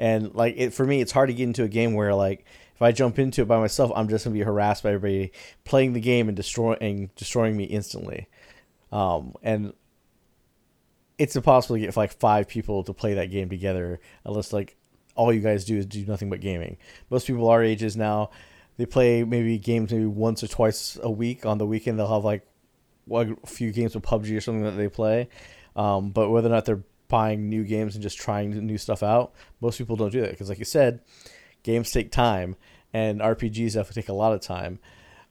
[0.00, 2.80] And like it for me, it's hard to get into a game where like if
[2.80, 5.30] I jump into it by myself, I'm just gonna be harassed by everybody
[5.64, 8.26] playing the game and destroying destroying me instantly.
[8.90, 9.74] Um, and
[11.18, 14.74] it's impossible to get like five people to play that game together unless like
[15.14, 16.78] all you guys do is do nothing but gaming.
[17.10, 18.30] Most people our ages now,
[18.78, 21.44] they play maybe games maybe once or twice a week.
[21.44, 22.46] On the weekend, they'll have like
[23.12, 25.28] a few games of PUBG or something that they play.
[25.76, 29.34] Um, but whether or not they're buying new games and just trying new stuff out,
[29.60, 31.00] most people don't do that because, like you said,
[31.62, 32.56] games take time
[32.92, 34.78] and RPGs have to take a lot of time.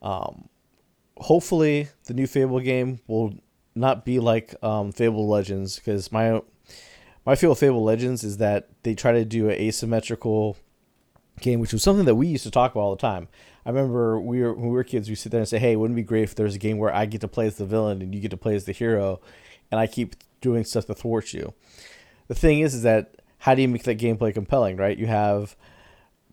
[0.02, 0.50] Um,
[1.18, 3.34] hopefully, the new Fable game will
[3.76, 6.42] not be like um, Fable Legends because my
[7.26, 10.58] my feel of Fable Legends is that they try to do an asymmetrical
[11.42, 13.28] game, which was something that we used to talk about all the time.
[13.66, 15.98] I remember we were when we were kids, we sit there and say, "Hey, wouldn't
[15.98, 18.02] it be great if there's a game where I get to play as the villain
[18.02, 19.20] and you get to play as the hero,
[19.72, 21.54] and I keep doing stuff to thwart you.
[22.28, 24.98] The thing is, is that how do you make that gameplay compelling, right?
[24.98, 25.56] You have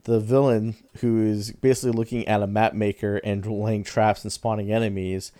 [0.05, 4.73] the villain who is basically looking at a map maker and laying traps and spawning
[4.73, 5.33] enemies,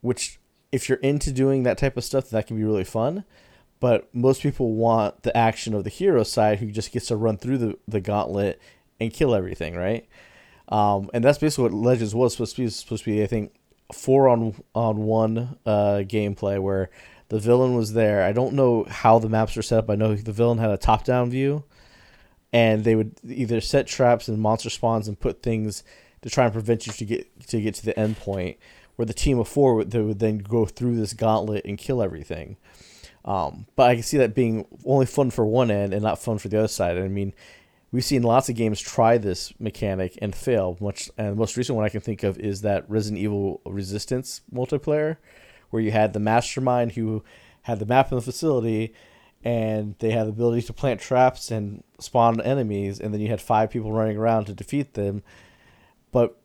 [0.00, 0.38] which
[0.72, 3.24] if you're into doing that type of stuff, that can be really fun.
[3.78, 7.38] But most people want the action of the hero side who just gets to run
[7.38, 8.60] through the, the gauntlet
[9.00, 10.06] and kill everything, right?
[10.68, 12.68] Um, and that's basically what Legends was supposed to be.
[12.68, 13.54] Supposed to be, I think,
[13.92, 16.90] four on on one uh, gameplay where
[17.30, 18.22] the villain was there.
[18.24, 19.90] I don't know how the maps were set up.
[19.90, 21.64] I know the villain had a top down view,
[22.52, 25.82] and they would either set traps and monster spawns and put things
[26.22, 28.58] to try and prevent you to get to get to the end point.
[28.96, 32.02] Where the team of four would, they would then go through this gauntlet and kill
[32.02, 32.58] everything.
[33.24, 36.36] Um, but I can see that being only fun for one end and not fun
[36.36, 36.98] for the other side.
[36.98, 37.32] I mean,
[37.92, 40.76] we've seen lots of games try this mechanic and fail.
[40.80, 44.42] Much and the most recent one I can think of is that Resident Evil Resistance
[44.52, 45.16] multiplayer,
[45.70, 47.24] where you had the mastermind who
[47.62, 48.92] had the map of the facility
[49.42, 53.40] and they had the ability to plant traps and spawn enemies and then you had
[53.40, 55.22] five people running around to defeat them.
[56.12, 56.36] But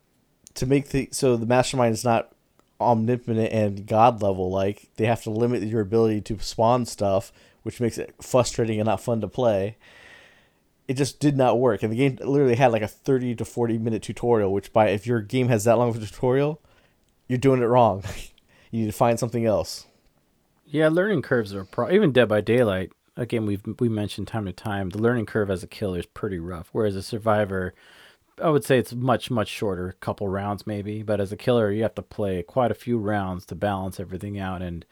[0.54, 2.32] to make the so the mastermind is not
[2.80, 7.80] omnipotent and god level like they have to limit your ability to spawn stuff which
[7.80, 9.76] makes it frustrating and not fun to play.
[10.86, 13.78] It just did not work and the game literally had like a 30 to 40
[13.78, 16.60] minute tutorial which by if your game has that long of a tutorial
[17.28, 18.04] you're doing it wrong
[18.70, 19.86] you need to find something else.
[20.66, 21.90] Yeah, learning curves are pro.
[21.90, 25.62] Even Dead by Daylight, again, we've we mentioned time to time, the learning curve as
[25.62, 26.68] a killer is pretty rough.
[26.72, 27.74] Whereas a survivor,
[28.42, 31.02] I would say it's much much shorter, a couple rounds maybe.
[31.02, 34.38] But as a killer, you have to play quite a few rounds to balance everything
[34.38, 34.62] out.
[34.62, 34.84] And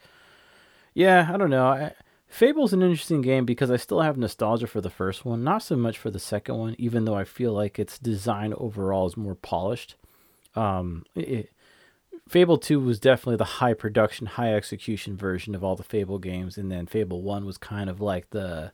[0.93, 1.67] yeah, I don't know.
[1.67, 1.93] I,
[2.27, 5.75] Fable's an interesting game because I still have nostalgia for the first one, not so
[5.75, 9.35] much for the second one, even though I feel like its design overall is more
[9.35, 9.95] polished.
[10.55, 11.51] Um, it,
[12.27, 16.57] Fable 2 was definitely the high production, high execution version of all the Fable games.
[16.57, 18.71] And then Fable 1 was kind of like the.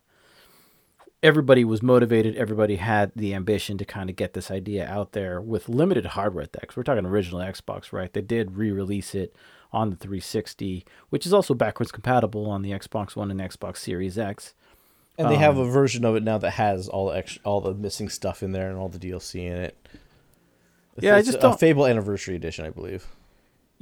[1.22, 2.34] Everybody was motivated.
[2.34, 6.42] Everybody had the ambition to kind of get this idea out there with limited hardware
[6.42, 6.66] at that.
[6.66, 8.12] Cause we're talking original Xbox, right?
[8.12, 9.36] They did re release it
[9.72, 14.18] on the 360, which is also backwards compatible on the Xbox One and Xbox Series
[14.18, 14.54] X.
[15.16, 17.60] And they um, have a version of it now that has all the extra, all
[17.60, 19.76] the missing stuff in there and all the DLC in it.
[20.96, 21.60] It's, yeah, it's I just a don't...
[21.60, 23.06] Fable Anniversary Edition, I believe.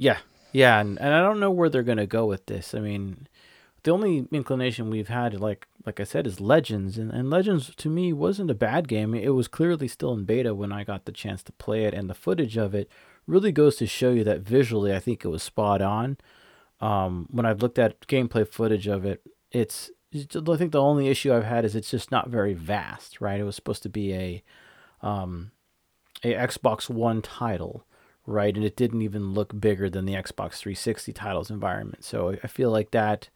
[0.01, 0.17] Yeah,
[0.51, 2.73] yeah, and, and I don't know where they're gonna go with this.
[2.73, 3.27] I mean,
[3.83, 7.87] the only inclination we've had, like like I said, is Legends, and, and Legends to
[7.87, 9.13] me wasn't a bad game.
[9.13, 12.09] It was clearly still in beta when I got the chance to play it, and
[12.09, 12.89] the footage of it
[13.27, 16.17] really goes to show you that visually, I think it was spot on.
[16.79, 21.31] Um, when I've looked at gameplay footage of it, it's I think the only issue
[21.31, 23.39] I've had is it's just not very vast, right?
[23.39, 24.43] It was supposed to be a
[25.03, 25.51] um,
[26.23, 27.85] a Xbox One title,
[28.25, 28.55] right?
[28.55, 32.03] And it didn't even look bigger than the Xbox 360 titles environment.
[32.03, 33.29] So I feel like that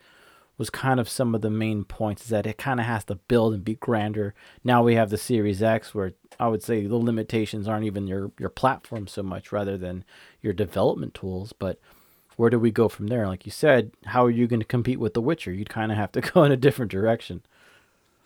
[0.58, 3.16] was kind of some of the main points is that it kind of has to
[3.16, 4.34] build and be grander.
[4.64, 8.32] Now we have the Series X where I would say the limitations aren't even your
[8.40, 10.06] your platform so much rather than
[10.42, 11.80] your development tools, but
[12.38, 13.28] where do we go from there?
[13.28, 15.54] Like you said, how are you going to compete with The Witcher?
[15.54, 17.42] You'd kind of have to go in a different direction.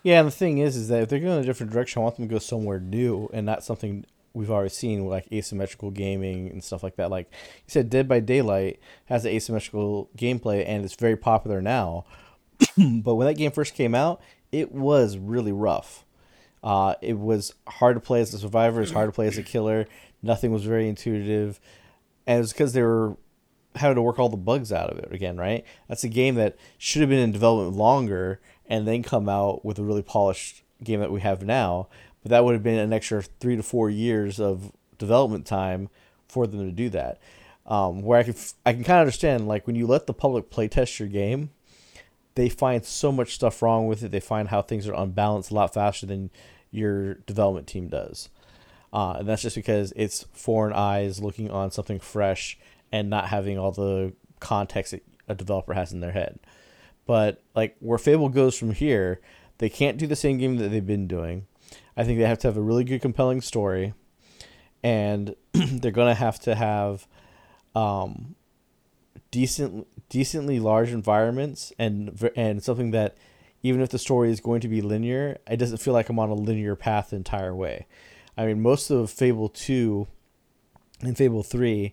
[0.02, 2.04] Yeah, and the thing is, is that if they're going in a different direction, I
[2.04, 6.48] want them to go somewhere new and not something we've already seen, like asymmetrical gaming
[6.48, 7.10] and stuff like that.
[7.10, 12.04] Like you said, Dead by Daylight has an asymmetrical gameplay and it's very popular now.
[12.76, 14.20] but when that game first came out,
[14.52, 16.04] it was really rough.
[16.62, 18.78] Uh, it was hard to play as a survivor.
[18.78, 19.86] It was hard to play as a killer.
[20.22, 21.58] Nothing was very intuitive,
[22.26, 23.16] and it was because they were
[23.76, 25.38] having to work all the bugs out of it again.
[25.38, 25.64] Right?
[25.88, 29.78] That's a game that should have been in development longer and then come out with
[29.78, 31.88] a really polished game that we have now.
[32.22, 35.88] But that would have been an extra three to four years of development time
[36.28, 37.18] for them to do that.
[37.66, 38.34] Um, where I can
[38.66, 41.50] I can kind of understand like when you let the public play test your game,
[42.34, 44.10] they find so much stuff wrong with it.
[44.10, 46.30] They find how things are unbalanced a lot faster than
[46.70, 48.28] your development team does.
[48.92, 52.58] Uh, and that's just because it's foreign eyes looking on something fresh
[52.90, 56.40] and not having all the context that a developer has in their head.
[57.06, 59.20] But like where Fable goes from here,
[59.58, 61.46] they can't do the same game that they've been doing.
[62.00, 63.92] I think they have to have a really good, compelling story,
[64.82, 67.06] and they're gonna have to have
[67.74, 68.36] um,
[69.30, 73.18] decent, decently large environments, and and something that
[73.62, 76.30] even if the story is going to be linear, it doesn't feel like I'm on
[76.30, 77.86] a linear path the entire way.
[78.34, 80.06] I mean, most of Fable two
[81.02, 81.92] and Fable three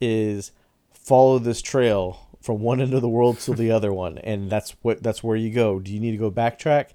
[0.00, 0.52] is
[0.92, 4.76] follow this trail from one end of the world to the other one, and that's
[4.82, 5.80] what that's where you go.
[5.80, 6.90] Do you need to go backtrack?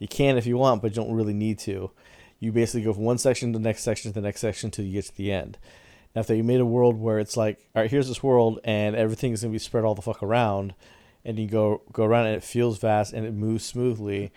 [0.00, 1.92] You can if you want, but you don't really need to.
[2.40, 4.84] You basically go from one section to the next section to the next section until
[4.84, 5.58] you get to the end.
[6.14, 8.96] Now, if they made a world where it's like, all right, here's this world, and
[8.96, 10.74] everything is gonna be spread all the fuck around,
[11.24, 14.32] and you go go around and it feels vast and it moves smoothly.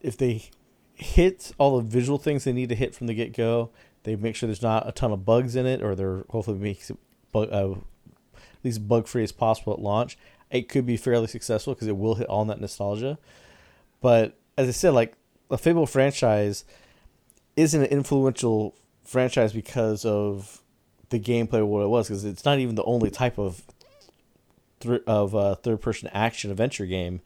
[0.00, 0.50] If they
[0.94, 3.70] hit all the visual things they need to hit from the get go,
[4.02, 6.90] they make sure there's not a ton of bugs in it, or they're hopefully makes
[6.90, 6.98] it
[7.32, 7.74] bug, uh,
[8.64, 10.18] least bug free as possible at launch,
[10.50, 13.18] it could be fairly successful because it will hit all that nostalgia.
[14.00, 15.14] But as I said, like
[15.48, 16.64] the Fable franchise
[17.56, 20.62] isn't an influential franchise because of
[21.10, 23.62] the gameplay of what it was, because it's not even the only type of
[25.08, 27.20] of uh, third person action adventure game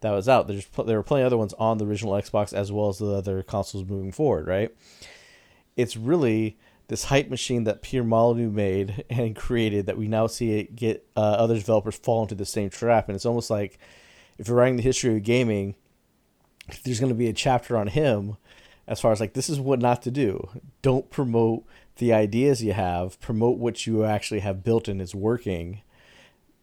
[0.00, 0.46] that was out.
[0.46, 3.42] There's there were plenty other ones on the original Xbox as well as the other
[3.42, 4.74] consoles moving forward, right?
[5.76, 10.58] It's really this hype machine that Pierre Molyneux made and created that we now see
[10.58, 13.08] it get uh, other developers fall into the same trap.
[13.08, 13.78] And it's almost like
[14.38, 15.74] if you're writing the history of gaming,
[16.84, 18.36] there's going to be a chapter on him
[18.86, 20.48] as far as like this is what not to do.
[20.82, 21.64] Don't promote
[21.96, 23.20] the ideas you have.
[23.20, 25.82] Promote what you actually have built and is working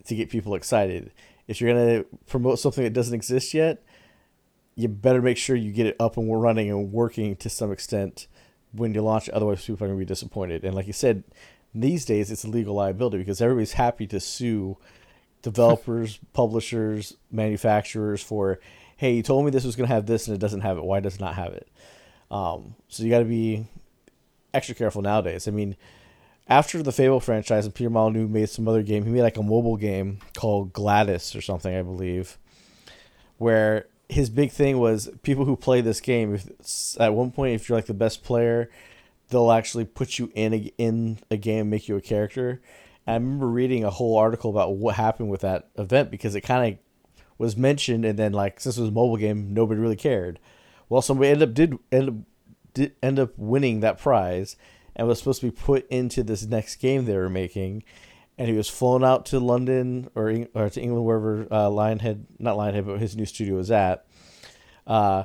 [0.06, 1.12] to get people excited.
[1.48, 3.84] If you're going to promote something that doesn't exist yet,
[4.76, 8.28] you better make sure you get it up and running and working to some extent
[8.72, 9.30] when you launch.
[9.30, 10.64] Otherwise, people are going to be disappointed.
[10.64, 11.24] And like you said,
[11.74, 14.78] these days it's a legal liability because everybody's happy to sue
[15.42, 18.60] developers, publishers, manufacturers for,
[18.98, 20.84] hey, you told me this was going to have this and it doesn't have it.
[20.84, 21.68] Why does it not have it?
[22.32, 23.66] Um, so you got to be
[24.54, 25.48] extra careful nowadays.
[25.48, 25.76] I mean,
[26.48, 29.44] after the Fable franchise and Peter Molyneux made some other game, he made like a
[29.44, 32.38] mobile game called Godus or something, I believe,
[33.38, 36.36] where his big thing was people who play this game.
[36.36, 38.70] If at one point, if you're like the best player,
[39.30, 42.62] they'll actually put you in a, in a game, make you a character.
[43.08, 46.42] And I remember reading a whole article about what happened with that event because it
[46.42, 46.80] kind of
[47.38, 50.40] was mentioned, and then like since it was a mobile game, nobody really cared.
[50.90, 52.16] Well, somebody ended up did end up
[52.74, 54.56] did end up winning that prize,
[54.96, 57.84] and was supposed to be put into this next game they were making
[58.38, 62.58] and he was flown out to London or or to England wherever uh, Lionhead not
[62.58, 64.06] Lionhead but his new studio was at.
[64.86, 65.24] Uh,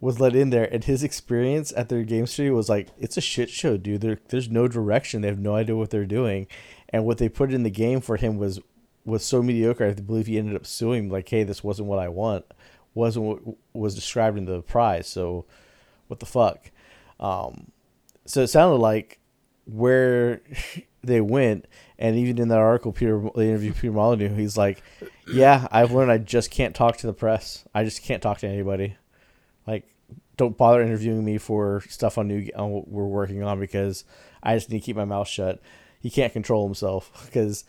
[0.00, 3.20] was let in there, and his experience at their game studio was like it's a
[3.20, 4.00] shit show, dude.
[4.00, 5.22] There, there's no direction.
[5.22, 6.46] They have no idea what they're doing,
[6.90, 8.60] and what they put in the game for him was
[9.08, 9.86] was so mediocre.
[9.86, 12.44] I believe he ended up suing, like, "Hey, this wasn't what I want.
[12.94, 15.06] wasn't what was described in the prize.
[15.06, 15.44] So,
[16.08, 16.70] what the fuck?"
[17.20, 17.72] Um,
[18.24, 19.18] so it sounded like
[19.64, 20.40] where
[21.02, 21.66] they went
[21.98, 24.34] and even in that article, Peter they interviewed Peter Molyneux.
[24.34, 24.82] He's like,
[25.26, 27.64] "Yeah, I've learned I just can't talk to the press.
[27.74, 28.96] I just can't talk to anybody.
[29.66, 29.84] Like
[30.36, 34.04] don't bother interviewing me for stuff on new on what we're working on because
[34.42, 35.60] I just need to keep my mouth shut.
[36.00, 37.64] He can't control himself because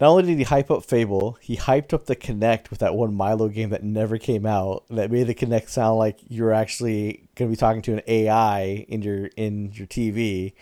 [0.00, 3.14] not only did he hype up Fable, he hyped up the Kinect with that one
[3.14, 7.50] Milo game that never came out that made the Kinect sound like you're actually going
[7.50, 10.52] to be talking to an AI in your in your TV,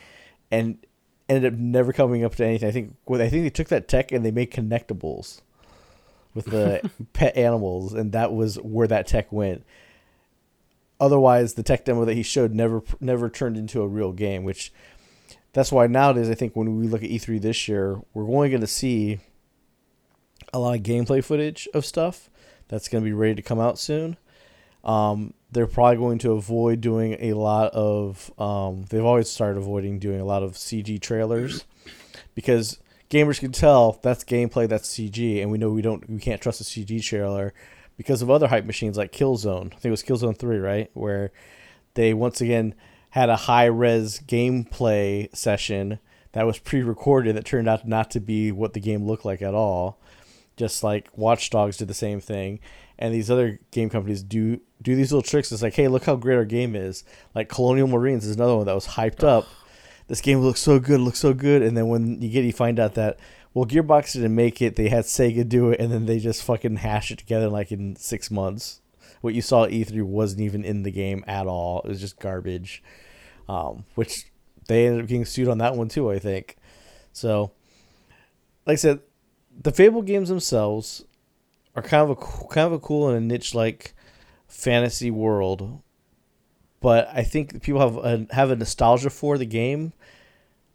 [0.50, 0.78] and
[1.28, 2.68] ended up never coming up to anything.
[2.68, 5.42] I think well, I think they took that tech and they made Kinectimals
[6.32, 9.64] with the pet animals, and that was where that tech went.
[10.98, 14.72] Otherwise, the tech demo that he showed never never turned into a real game, which
[15.56, 18.60] that's why nowadays I think when we look at E3 this year, we're only going
[18.60, 19.20] to see
[20.52, 22.28] a lot of gameplay footage of stuff
[22.68, 24.18] that's going to be ready to come out soon.
[24.84, 28.30] Um, they're probably going to avoid doing a lot of.
[28.38, 31.64] Um, they've always started avoiding doing a lot of CG trailers
[32.34, 36.42] because gamers can tell that's gameplay, that's CG, and we know we don't, we can't
[36.42, 37.54] trust a CG trailer
[37.96, 39.68] because of other hype machines like Killzone.
[39.68, 41.32] I think it was Killzone Three, right, where
[41.94, 42.74] they once again
[43.16, 45.98] had a high res gameplay session
[46.32, 49.40] that was pre recorded that turned out not to be what the game looked like
[49.40, 49.98] at all.
[50.58, 52.60] Just like Watch Dogs did the same thing.
[52.98, 55.50] And these other game companies do do these little tricks.
[55.50, 57.04] It's like, hey, look how great our game is.
[57.34, 59.46] Like Colonial Marines is another one that was hyped up.
[60.08, 62.78] This game looks so good, looks so good, and then when you get you find
[62.78, 63.18] out that
[63.52, 64.76] well, Gearbox didn't make it.
[64.76, 67.96] They had Sega do it, and then they just fucking hash it together like in
[67.96, 68.82] six months.
[69.20, 71.80] What you saw at E3 wasn't even in the game at all.
[71.80, 72.84] It was just garbage
[73.48, 74.24] um, which
[74.68, 76.56] they ended up getting sued on that one too, I think.
[77.12, 77.52] So,
[78.66, 79.00] like I said,
[79.62, 81.04] the Fable games themselves
[81.74, 82.16] are kind of a
[82.48, 83.94] kind of a cool and a niche like
[84.46, 85.80] fantasy world,
[86.80, 89.92] but I think people have a, have a nostalgia for the game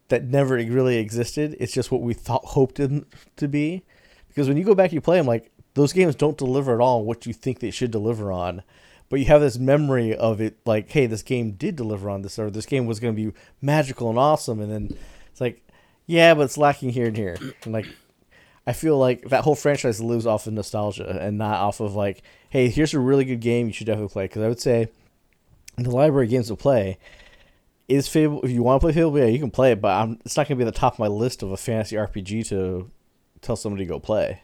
[0.08, 1.56] that never really existed.
[1.58, 3.04] It's just what we thought hoped it
[3.36, 3.82] to be,
[4.28, 7.04] because when you go back, you play them like those games don't deliver at all
[7.04, 8.62] what you think they should deliver on
[9.12, 12.38] but you have this memory of it like hey this game did deliver on this
[12.38, 14.98] or this game was going to be magical and awesome and then
[15.30, 15.62] it's like
[16.06, 17.86] yeah but it's lacking here and here and like
[18.66, 22.22] i feel like that whole franchise lives off of nostalgia and not off of like
[22.48, 24.88] hey here's a really good game you should definitely play because i would say
[25.76, 26.96] the library games to play
[27.88, 28.40] is Fable.
[28.42, 30.46] If you want to play Fable, yeah, you can play it, but I'm, it's not
[30.46, 32.90] going to be at the top of my list of a fantasy RPG to
[33.42, 34.40] tell somebody to go play.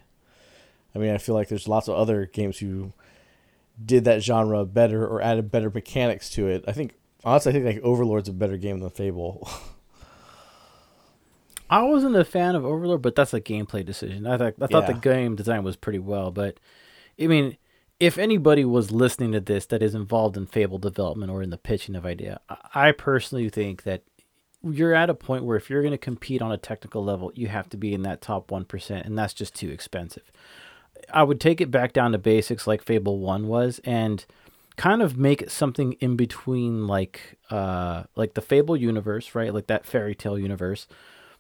[0.95, 2.93] I mean, I feel like there's lots of other games you
[3.83, 6.65] did that genre better or added better mechanics to it.
[6.67, 9.49] I think honestly, I think like Overlord's a better game than Fable.
[11.71, 14.27] I wasn't a fan of Overlord, but that's a gameplay decision.
[14.27, 14.93] I thought I thought yeah.
[14.93, 16.59] the game design was pretty well, but
[17.21, 17.59] I mean,
[18.01, 21.59] if anybody was listening to this that is involved in Fable development or in the
[21.59, 22.41] pitching of idea,
[22.75, 24.03] I personally think that
[24.63, 27.49] you're at a point where if you're going to compete on a technical level, you
[27.49, 30.31] have to be in that top 1%, and that's just too expensive.
[31.13, 34.25] I would take it back down to basics like Fable 1 was and
[34.77, 39.53] kind of make it something in between like uh like the Fable universe, right?
[39.53, 40.87] Like that fairy tale universe,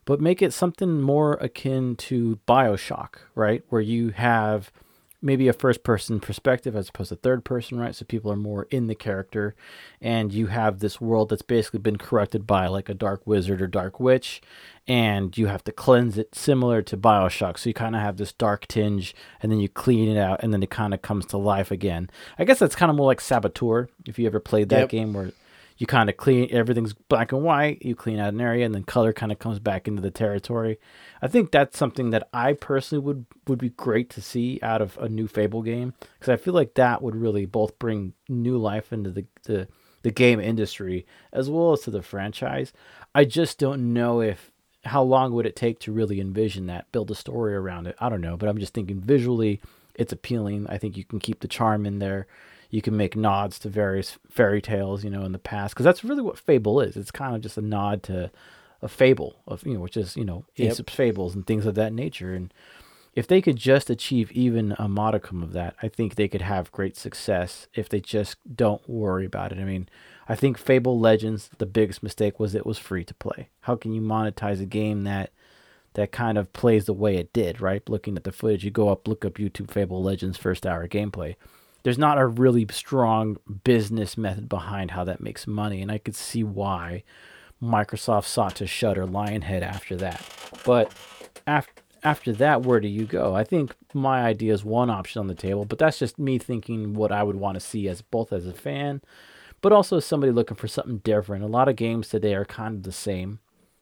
[0.05, 3.63] but make it something more akin to BioShock, right?
[3.69, 4.73] Where you have
[5.21, 7.95] maybe a first person perspective as opposed to third person, right?
[7.95, 9.55] So people are more in the character,
[10.01, 13.67] and you have this world that's basically been corrupted by like a dark wizard or
[13.67, 14.41] dark witch,
[14.87, 17.59] and you have to cleanse it similar to Bioshock.
[17.59, 20.53] So you kind of have this dark tinge, and then you clean it out, and
[20.53, 22.11] then it kind of comes to life again.
[22.39, 24.89] I guess that's kind of more like Saboteur, if you ever played that yep.
[24.89, 25.33] game where
[25.79, 28.83] you kind of clean everything's black and white you clean out an area and then
[28.85, 30.79] color kind of comes back into the territory.
[31.23, 34.99] I think that's something that i personally would would be great to see out of
[34.99, 38.93] a new fable game because i feel like that would really both bring new life
[38.93, 39.69] into the, the
[40.03, 42.73] the game industry as well as to the franchise.
[43.15, 44.53] I just don't know if
[44.85, 47.97] how long would it take to really envision that build a story around it?
[47.99, 49.61] I don't know but i'm just thinking visually
[49.99, 50.67] it's appealing.
[50.69, 52.27] I think you can keep the charm in there
[52.71, 56.05] you can make nods to various fairy tales, you know, in the past, because that's
[56.05, 56.97] really what fable is.
[56.97, 58.31] It's kind of just a nod to
[58.81, 60.73] a fable of you know, which is you know yep.
[60.73, 62.35] Aesop's fables and things of that nature.
[62.35, 62.53] And
[63.15, 66.71] if they could just achieve even a modicum of that, I think they could have
[66.71, 69.59] great success if they just don't worry about it.
[69.59, 69.89] I mean,
[70.29, 73.49] I think Fable Legends, the biggest mistake was it was free to play.
[73.63, 75.33] How can you monetize a game that
[75.95, 77.89] that kind of plays the way it did, right?
[77.89, 81.35] Looking at the footage, you go up, look up YouTube Fable Legends first hour gameplay
[81.89, 86.15] there's not a really strong business method behind how that makes money, and I could
[86.15, 87.03] see why
[87.63, 90.23] Microsoft sought to shutter Lionhead after that.
[90.67, 90.93] But
[91.47, 91.73] after
[92.03, 93.35] after that, where do you go?
[93.35, 96.93] I think my idea is one option on the table, but that's just me thinking
[96.93, 99.01] what I would want to see as both as a fan,
[99.63, 101.43] but also as somebody looking for something different.
[101.43, 103.39] A lot of games today are kind of the same.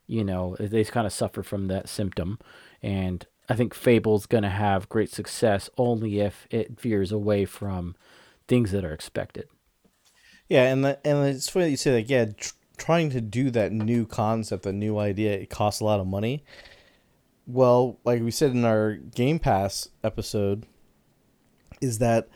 [0.06, 2.38] You know, they kind of suffer from that symptom,
[2.84, 7.94] and I think Fable's going to have great success only if it veers away from
[8.48, 9.48] things that are expected.
[10.48, 12.10] Yeah, and the, and it's funny that you say that.
[12.10, 16.00] Yeah, tr- trying to do that new concept, a new idea, it costs a lot
[16.00, 16.44] of money.
[17.46, 20.66] Well, like we said in our Game Pass episode,
[21.80, 22.28] is that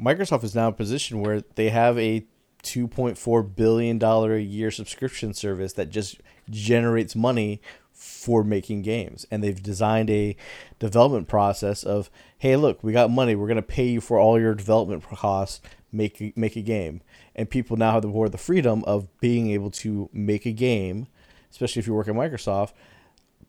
[0.00, 2.26] Microsoft is now in a position where they have a
[2.62, 7.60] two point four billion dollar a year subscription service that just generates money
[8.02, 10.36] for making games, and they've designed a
[10.80, 14.54] development process of, hey, look, we got money, we're gonna pay you for all your
[14.54, 15.60] development costs,
[15.92, 17.00] make make a game,
[17.36, 21.06] and people now have the more the freedom of being able to make a game,
[21.50, 22.72] especially if you work at Microsoft,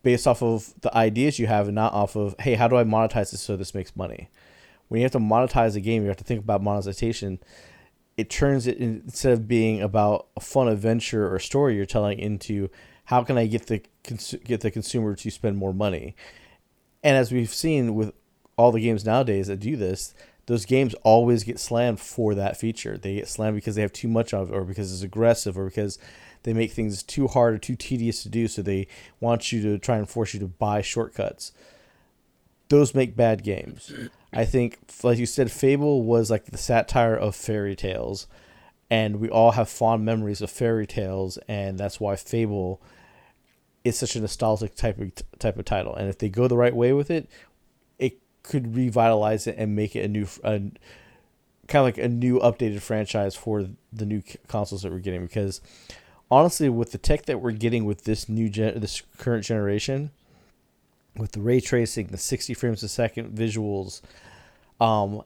[0.02, 2.84] based off of the ideas you have and not off of, hey, how do I
[2.84, 4.30] monetize this so this makes money?
[4.88, 7.40] When you have to monetize a game, you have to think about monetization.
[8.16, 12.68] It turns it instead of being about a fun adventure or story you're telling into
[13.04, 16.14] how can I get the cons- get the consumer to spend more money.
[17.02, 18.12] And as we've seen with
[18.56, 20.14] all the games nowadays that do this,
[20.46, 22.96] those games always get slammed for that feature.
[22.98, 25.66] They get slammed because they have too much of it, or because it's aggressive, or
[25.66, 25.98] because
[26.42, 28.46] they make things too hard or too tedious to do.
[28.48, 28.86] So they
[29.20, 31.52] want you to try and force you to buy shortcuts.
[32.68, 33.92] Those make bad games.
[34.32, 38.26] I think, like you said, Fable was like the satire of fairy tales,
[38.90, 42.80] and we all have fond memories of fairy tales, and that's why Fable
[43.84, 45.94] is such a nostalgic type of type of title.
[45.94, 47.28] And if they go the right way with it,
[47.98, 50.58] it could revitalize it and make it a new, a,
[51.68, 55.22] kind of like a new updated franchise for the new consoles that we're getting.
[55.22, 55.60] Because
[56.30, 60.10] honestly, with the tech that we're getting with this new gen, this current generation,
[61.16, 64.00] with the ray tracing, the sixty frames a second visuals,
[64.80, 65.22] um,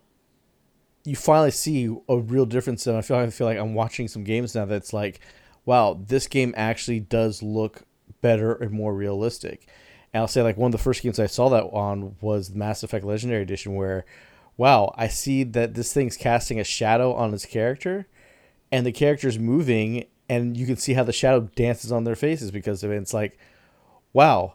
[1.04, 2.86] you finally see a real difference.
[2.86, 5.20] And I feel I feel like I'm watching some games now that's like,
[5.64, 7.82] wow, this game actually does look
[8.20, 9.66] better and more realistic.
[10.12, 12.82] And I'll say like one of the first games I saw that on was Mass
[12.82, 14.04] Effect Legendary Edition, where,
[14.56, 18.06] wow, I see that this thing's casting a shadow on its character,
[18.72, 22.50] and the character's moving, and you can see how the shadow dances on their faces
[22.50, 22.96] because of it.
[22.96, 23.38] It's like,
[24.12, 24.54] wow,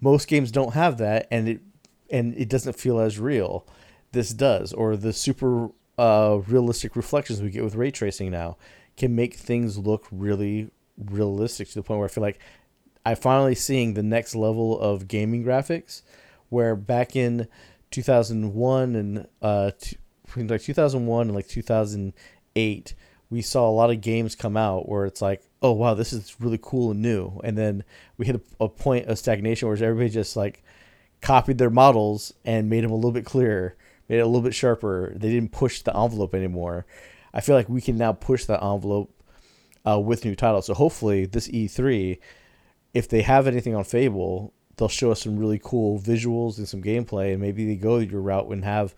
[0.00, 1.60] most games don't have that, and it
[2.10, 3.66] and it doesn't feel as real.
[4.12, 8.56] This does, or the super uh, realistic reflections we get with ray tracing now
[8.96, 12.38] can make things look really realistic to the point where I feel like
[13.06, 16.02] I finally seeing the next level of gaming graphics,
[16.48, 17.46] where back in
[17.92, 19.70] 2001 and uh,
[20.24, 22.94] between like 2001 and like 2008,
[23.30, 26.34] we saw a lot of games come out where it's like, oh wow, this is
[26.40, 27.84] really cool and new, and then
[28.18, 30.64] we hit a, a point of stagnation where everybody just like
[31.20, 33.76] copied their models and made them a little bit clearer,
[34.08, 35.12] made it a little bit sharper.
[35.14, 36.86] They didn't push the envelope anymore.
[37.32, 39.12] I feel like we can now push that envelope
[39.86, 40.66] uh, with new titles.
[40.66, 42.18] So hopefully, this E3
[42.96, 46.82] if they have anything on Fable, they'll show us some really cool visuals and some
[46.82, 48.94] gameplay, and maybe they go your route and have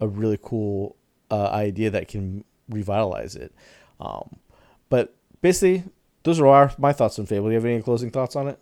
[0.00, 0.96] a really cool
[1.30, 3.54] uh, idea that can revitalize it.
[4.00, 4.36] Um,
[4.88, 5.84] but basically,
[6.22, 7.44] those are our, my thoughts on Fable.
[7.44, 8.58] Do you have any closing thoughts on it?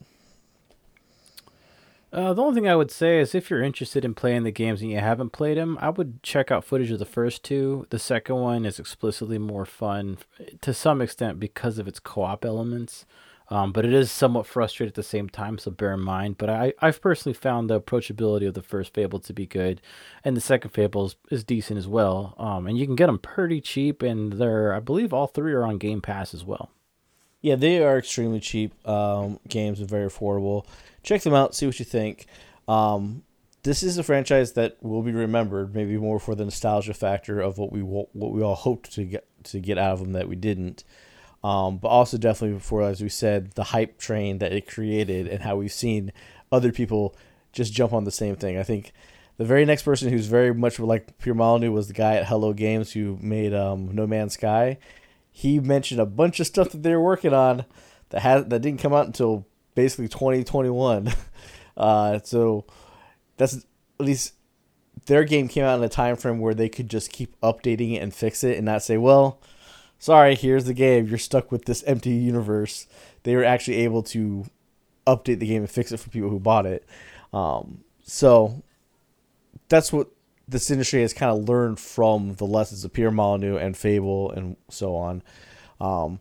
[2.13, 4.83] Uh, the only thing I would say is if you're interested in playing the games
[4.83, 7.87] and you haven't played them, I would check out footage of the first two.
[7.91, 10.19] The second one is explicitly more fun
[10.63, 13.07] to some extent because of its co op elements.
[13.51, 16.39] Um, but it is somewhat frustrating at the same time, so bear in mind.
[16.39, 19.81] But I, I've personally found the approachability of the first Fable to be good,
[20.25, 22.35] and the second Fable is, is decent as well.
[22.39, 25.65] Um, and you can get them pretty cheap, and they're, I believe, all three are
[25.65, 26.71] on Game Pass as well.
[27.41, 30.65] Yeah, they are extremely cheap um, games and very affordable.
[31.03, 32.27] Check them out, see what you think.
[32.69, 33.25] Um,
[33.63, 37.59] this is a franchise that will be remembered, maybe more for the nostalgia factor of
[37.59, 40.37] what we what we all hoped to get to get out of them that we
[40.37, 40.85] didn't.
[41.43, 45.43] Um, but also definitely for, as we said, the hype train that it created and
[45.43, 46.13] how we've seen
[46.53, 47.17] other people
[47.53, 48.59] just jump on the same thing.
[48.59, 48.93] I think
[49.39, 52.53] the very next person who's very much like Pierre Molyneux was the guy at Hello
[52.53, 54.77] Games who made um, No Man's Sky.
[55.33, 57.65] He mentioned a bunch of stuff that they were working on
[58.11, 61.13] that had that didn't come out until basically 2021.
[61.77, 62.67] uh, so
[63.39, 63.65] that's at
[64.07, 64.35] least
[65.07, 68.03] their game came out in a time frame where they could just keep updating it
[68.03, 69.41] and fix it and not say, well,
[70.01, 71.07] sorry, here's the game.
[71.07, 72.89] You're stuck with this empty universe.
[73.23, 74.47] They were actually able to
[75.07, 76.85] update the game and fix it for people who bought it.
[77.33, 78.65] Um, so
[79.69, 80.09] that's what
[80.49, 84.57] this industry has kind of learned from the lessons of Pierre Molyneux and Fable and
[84.69, 85.23] so on.
[85.81, 86.19] Um,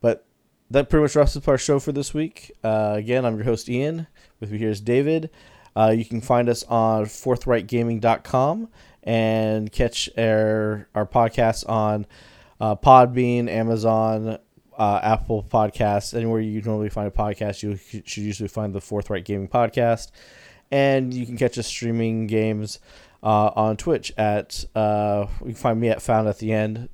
[0.00, 0.24] but
[0.70, 2.52] that pretty much wraps up our show for this week.
[2.64, 4.06] Uh, again, I'm your host, Ian.
[4.40, 5.30] With me here is David.
[5.74, 8.68] Uh, you can find us on forthrightgaming.com
[9.02, 12.06] and catch our, our podcast on
[12.60, 14.38] uh, Podbean, Amazon,
[14.78, 19.24] uh, Apple Podcasts, anywhere you normally find a podcast, you should usually find the Forthright
[19.24, 20.10] Gaming Podcast.
[20.70, 22.80] And you can catch us streaming games
[23.22, 26.88] uh, on Twitch at, uh, you can find me at Found at the End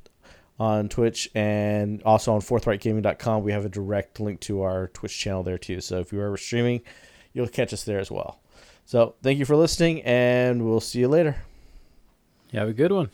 [0.58, 3.42] on Twitch and also on forthrightgaming.com.
[3.42, 5.80] We have a direct link to our Twitch channel there too.
[5.80, 6.82] So if you're ever streaming,
[7.32, 8.38] you'll catch us there as well.
[8.84, 11.36] So thank you for listening, and we'll see you later.
[12.50, 13.10] You have a good one.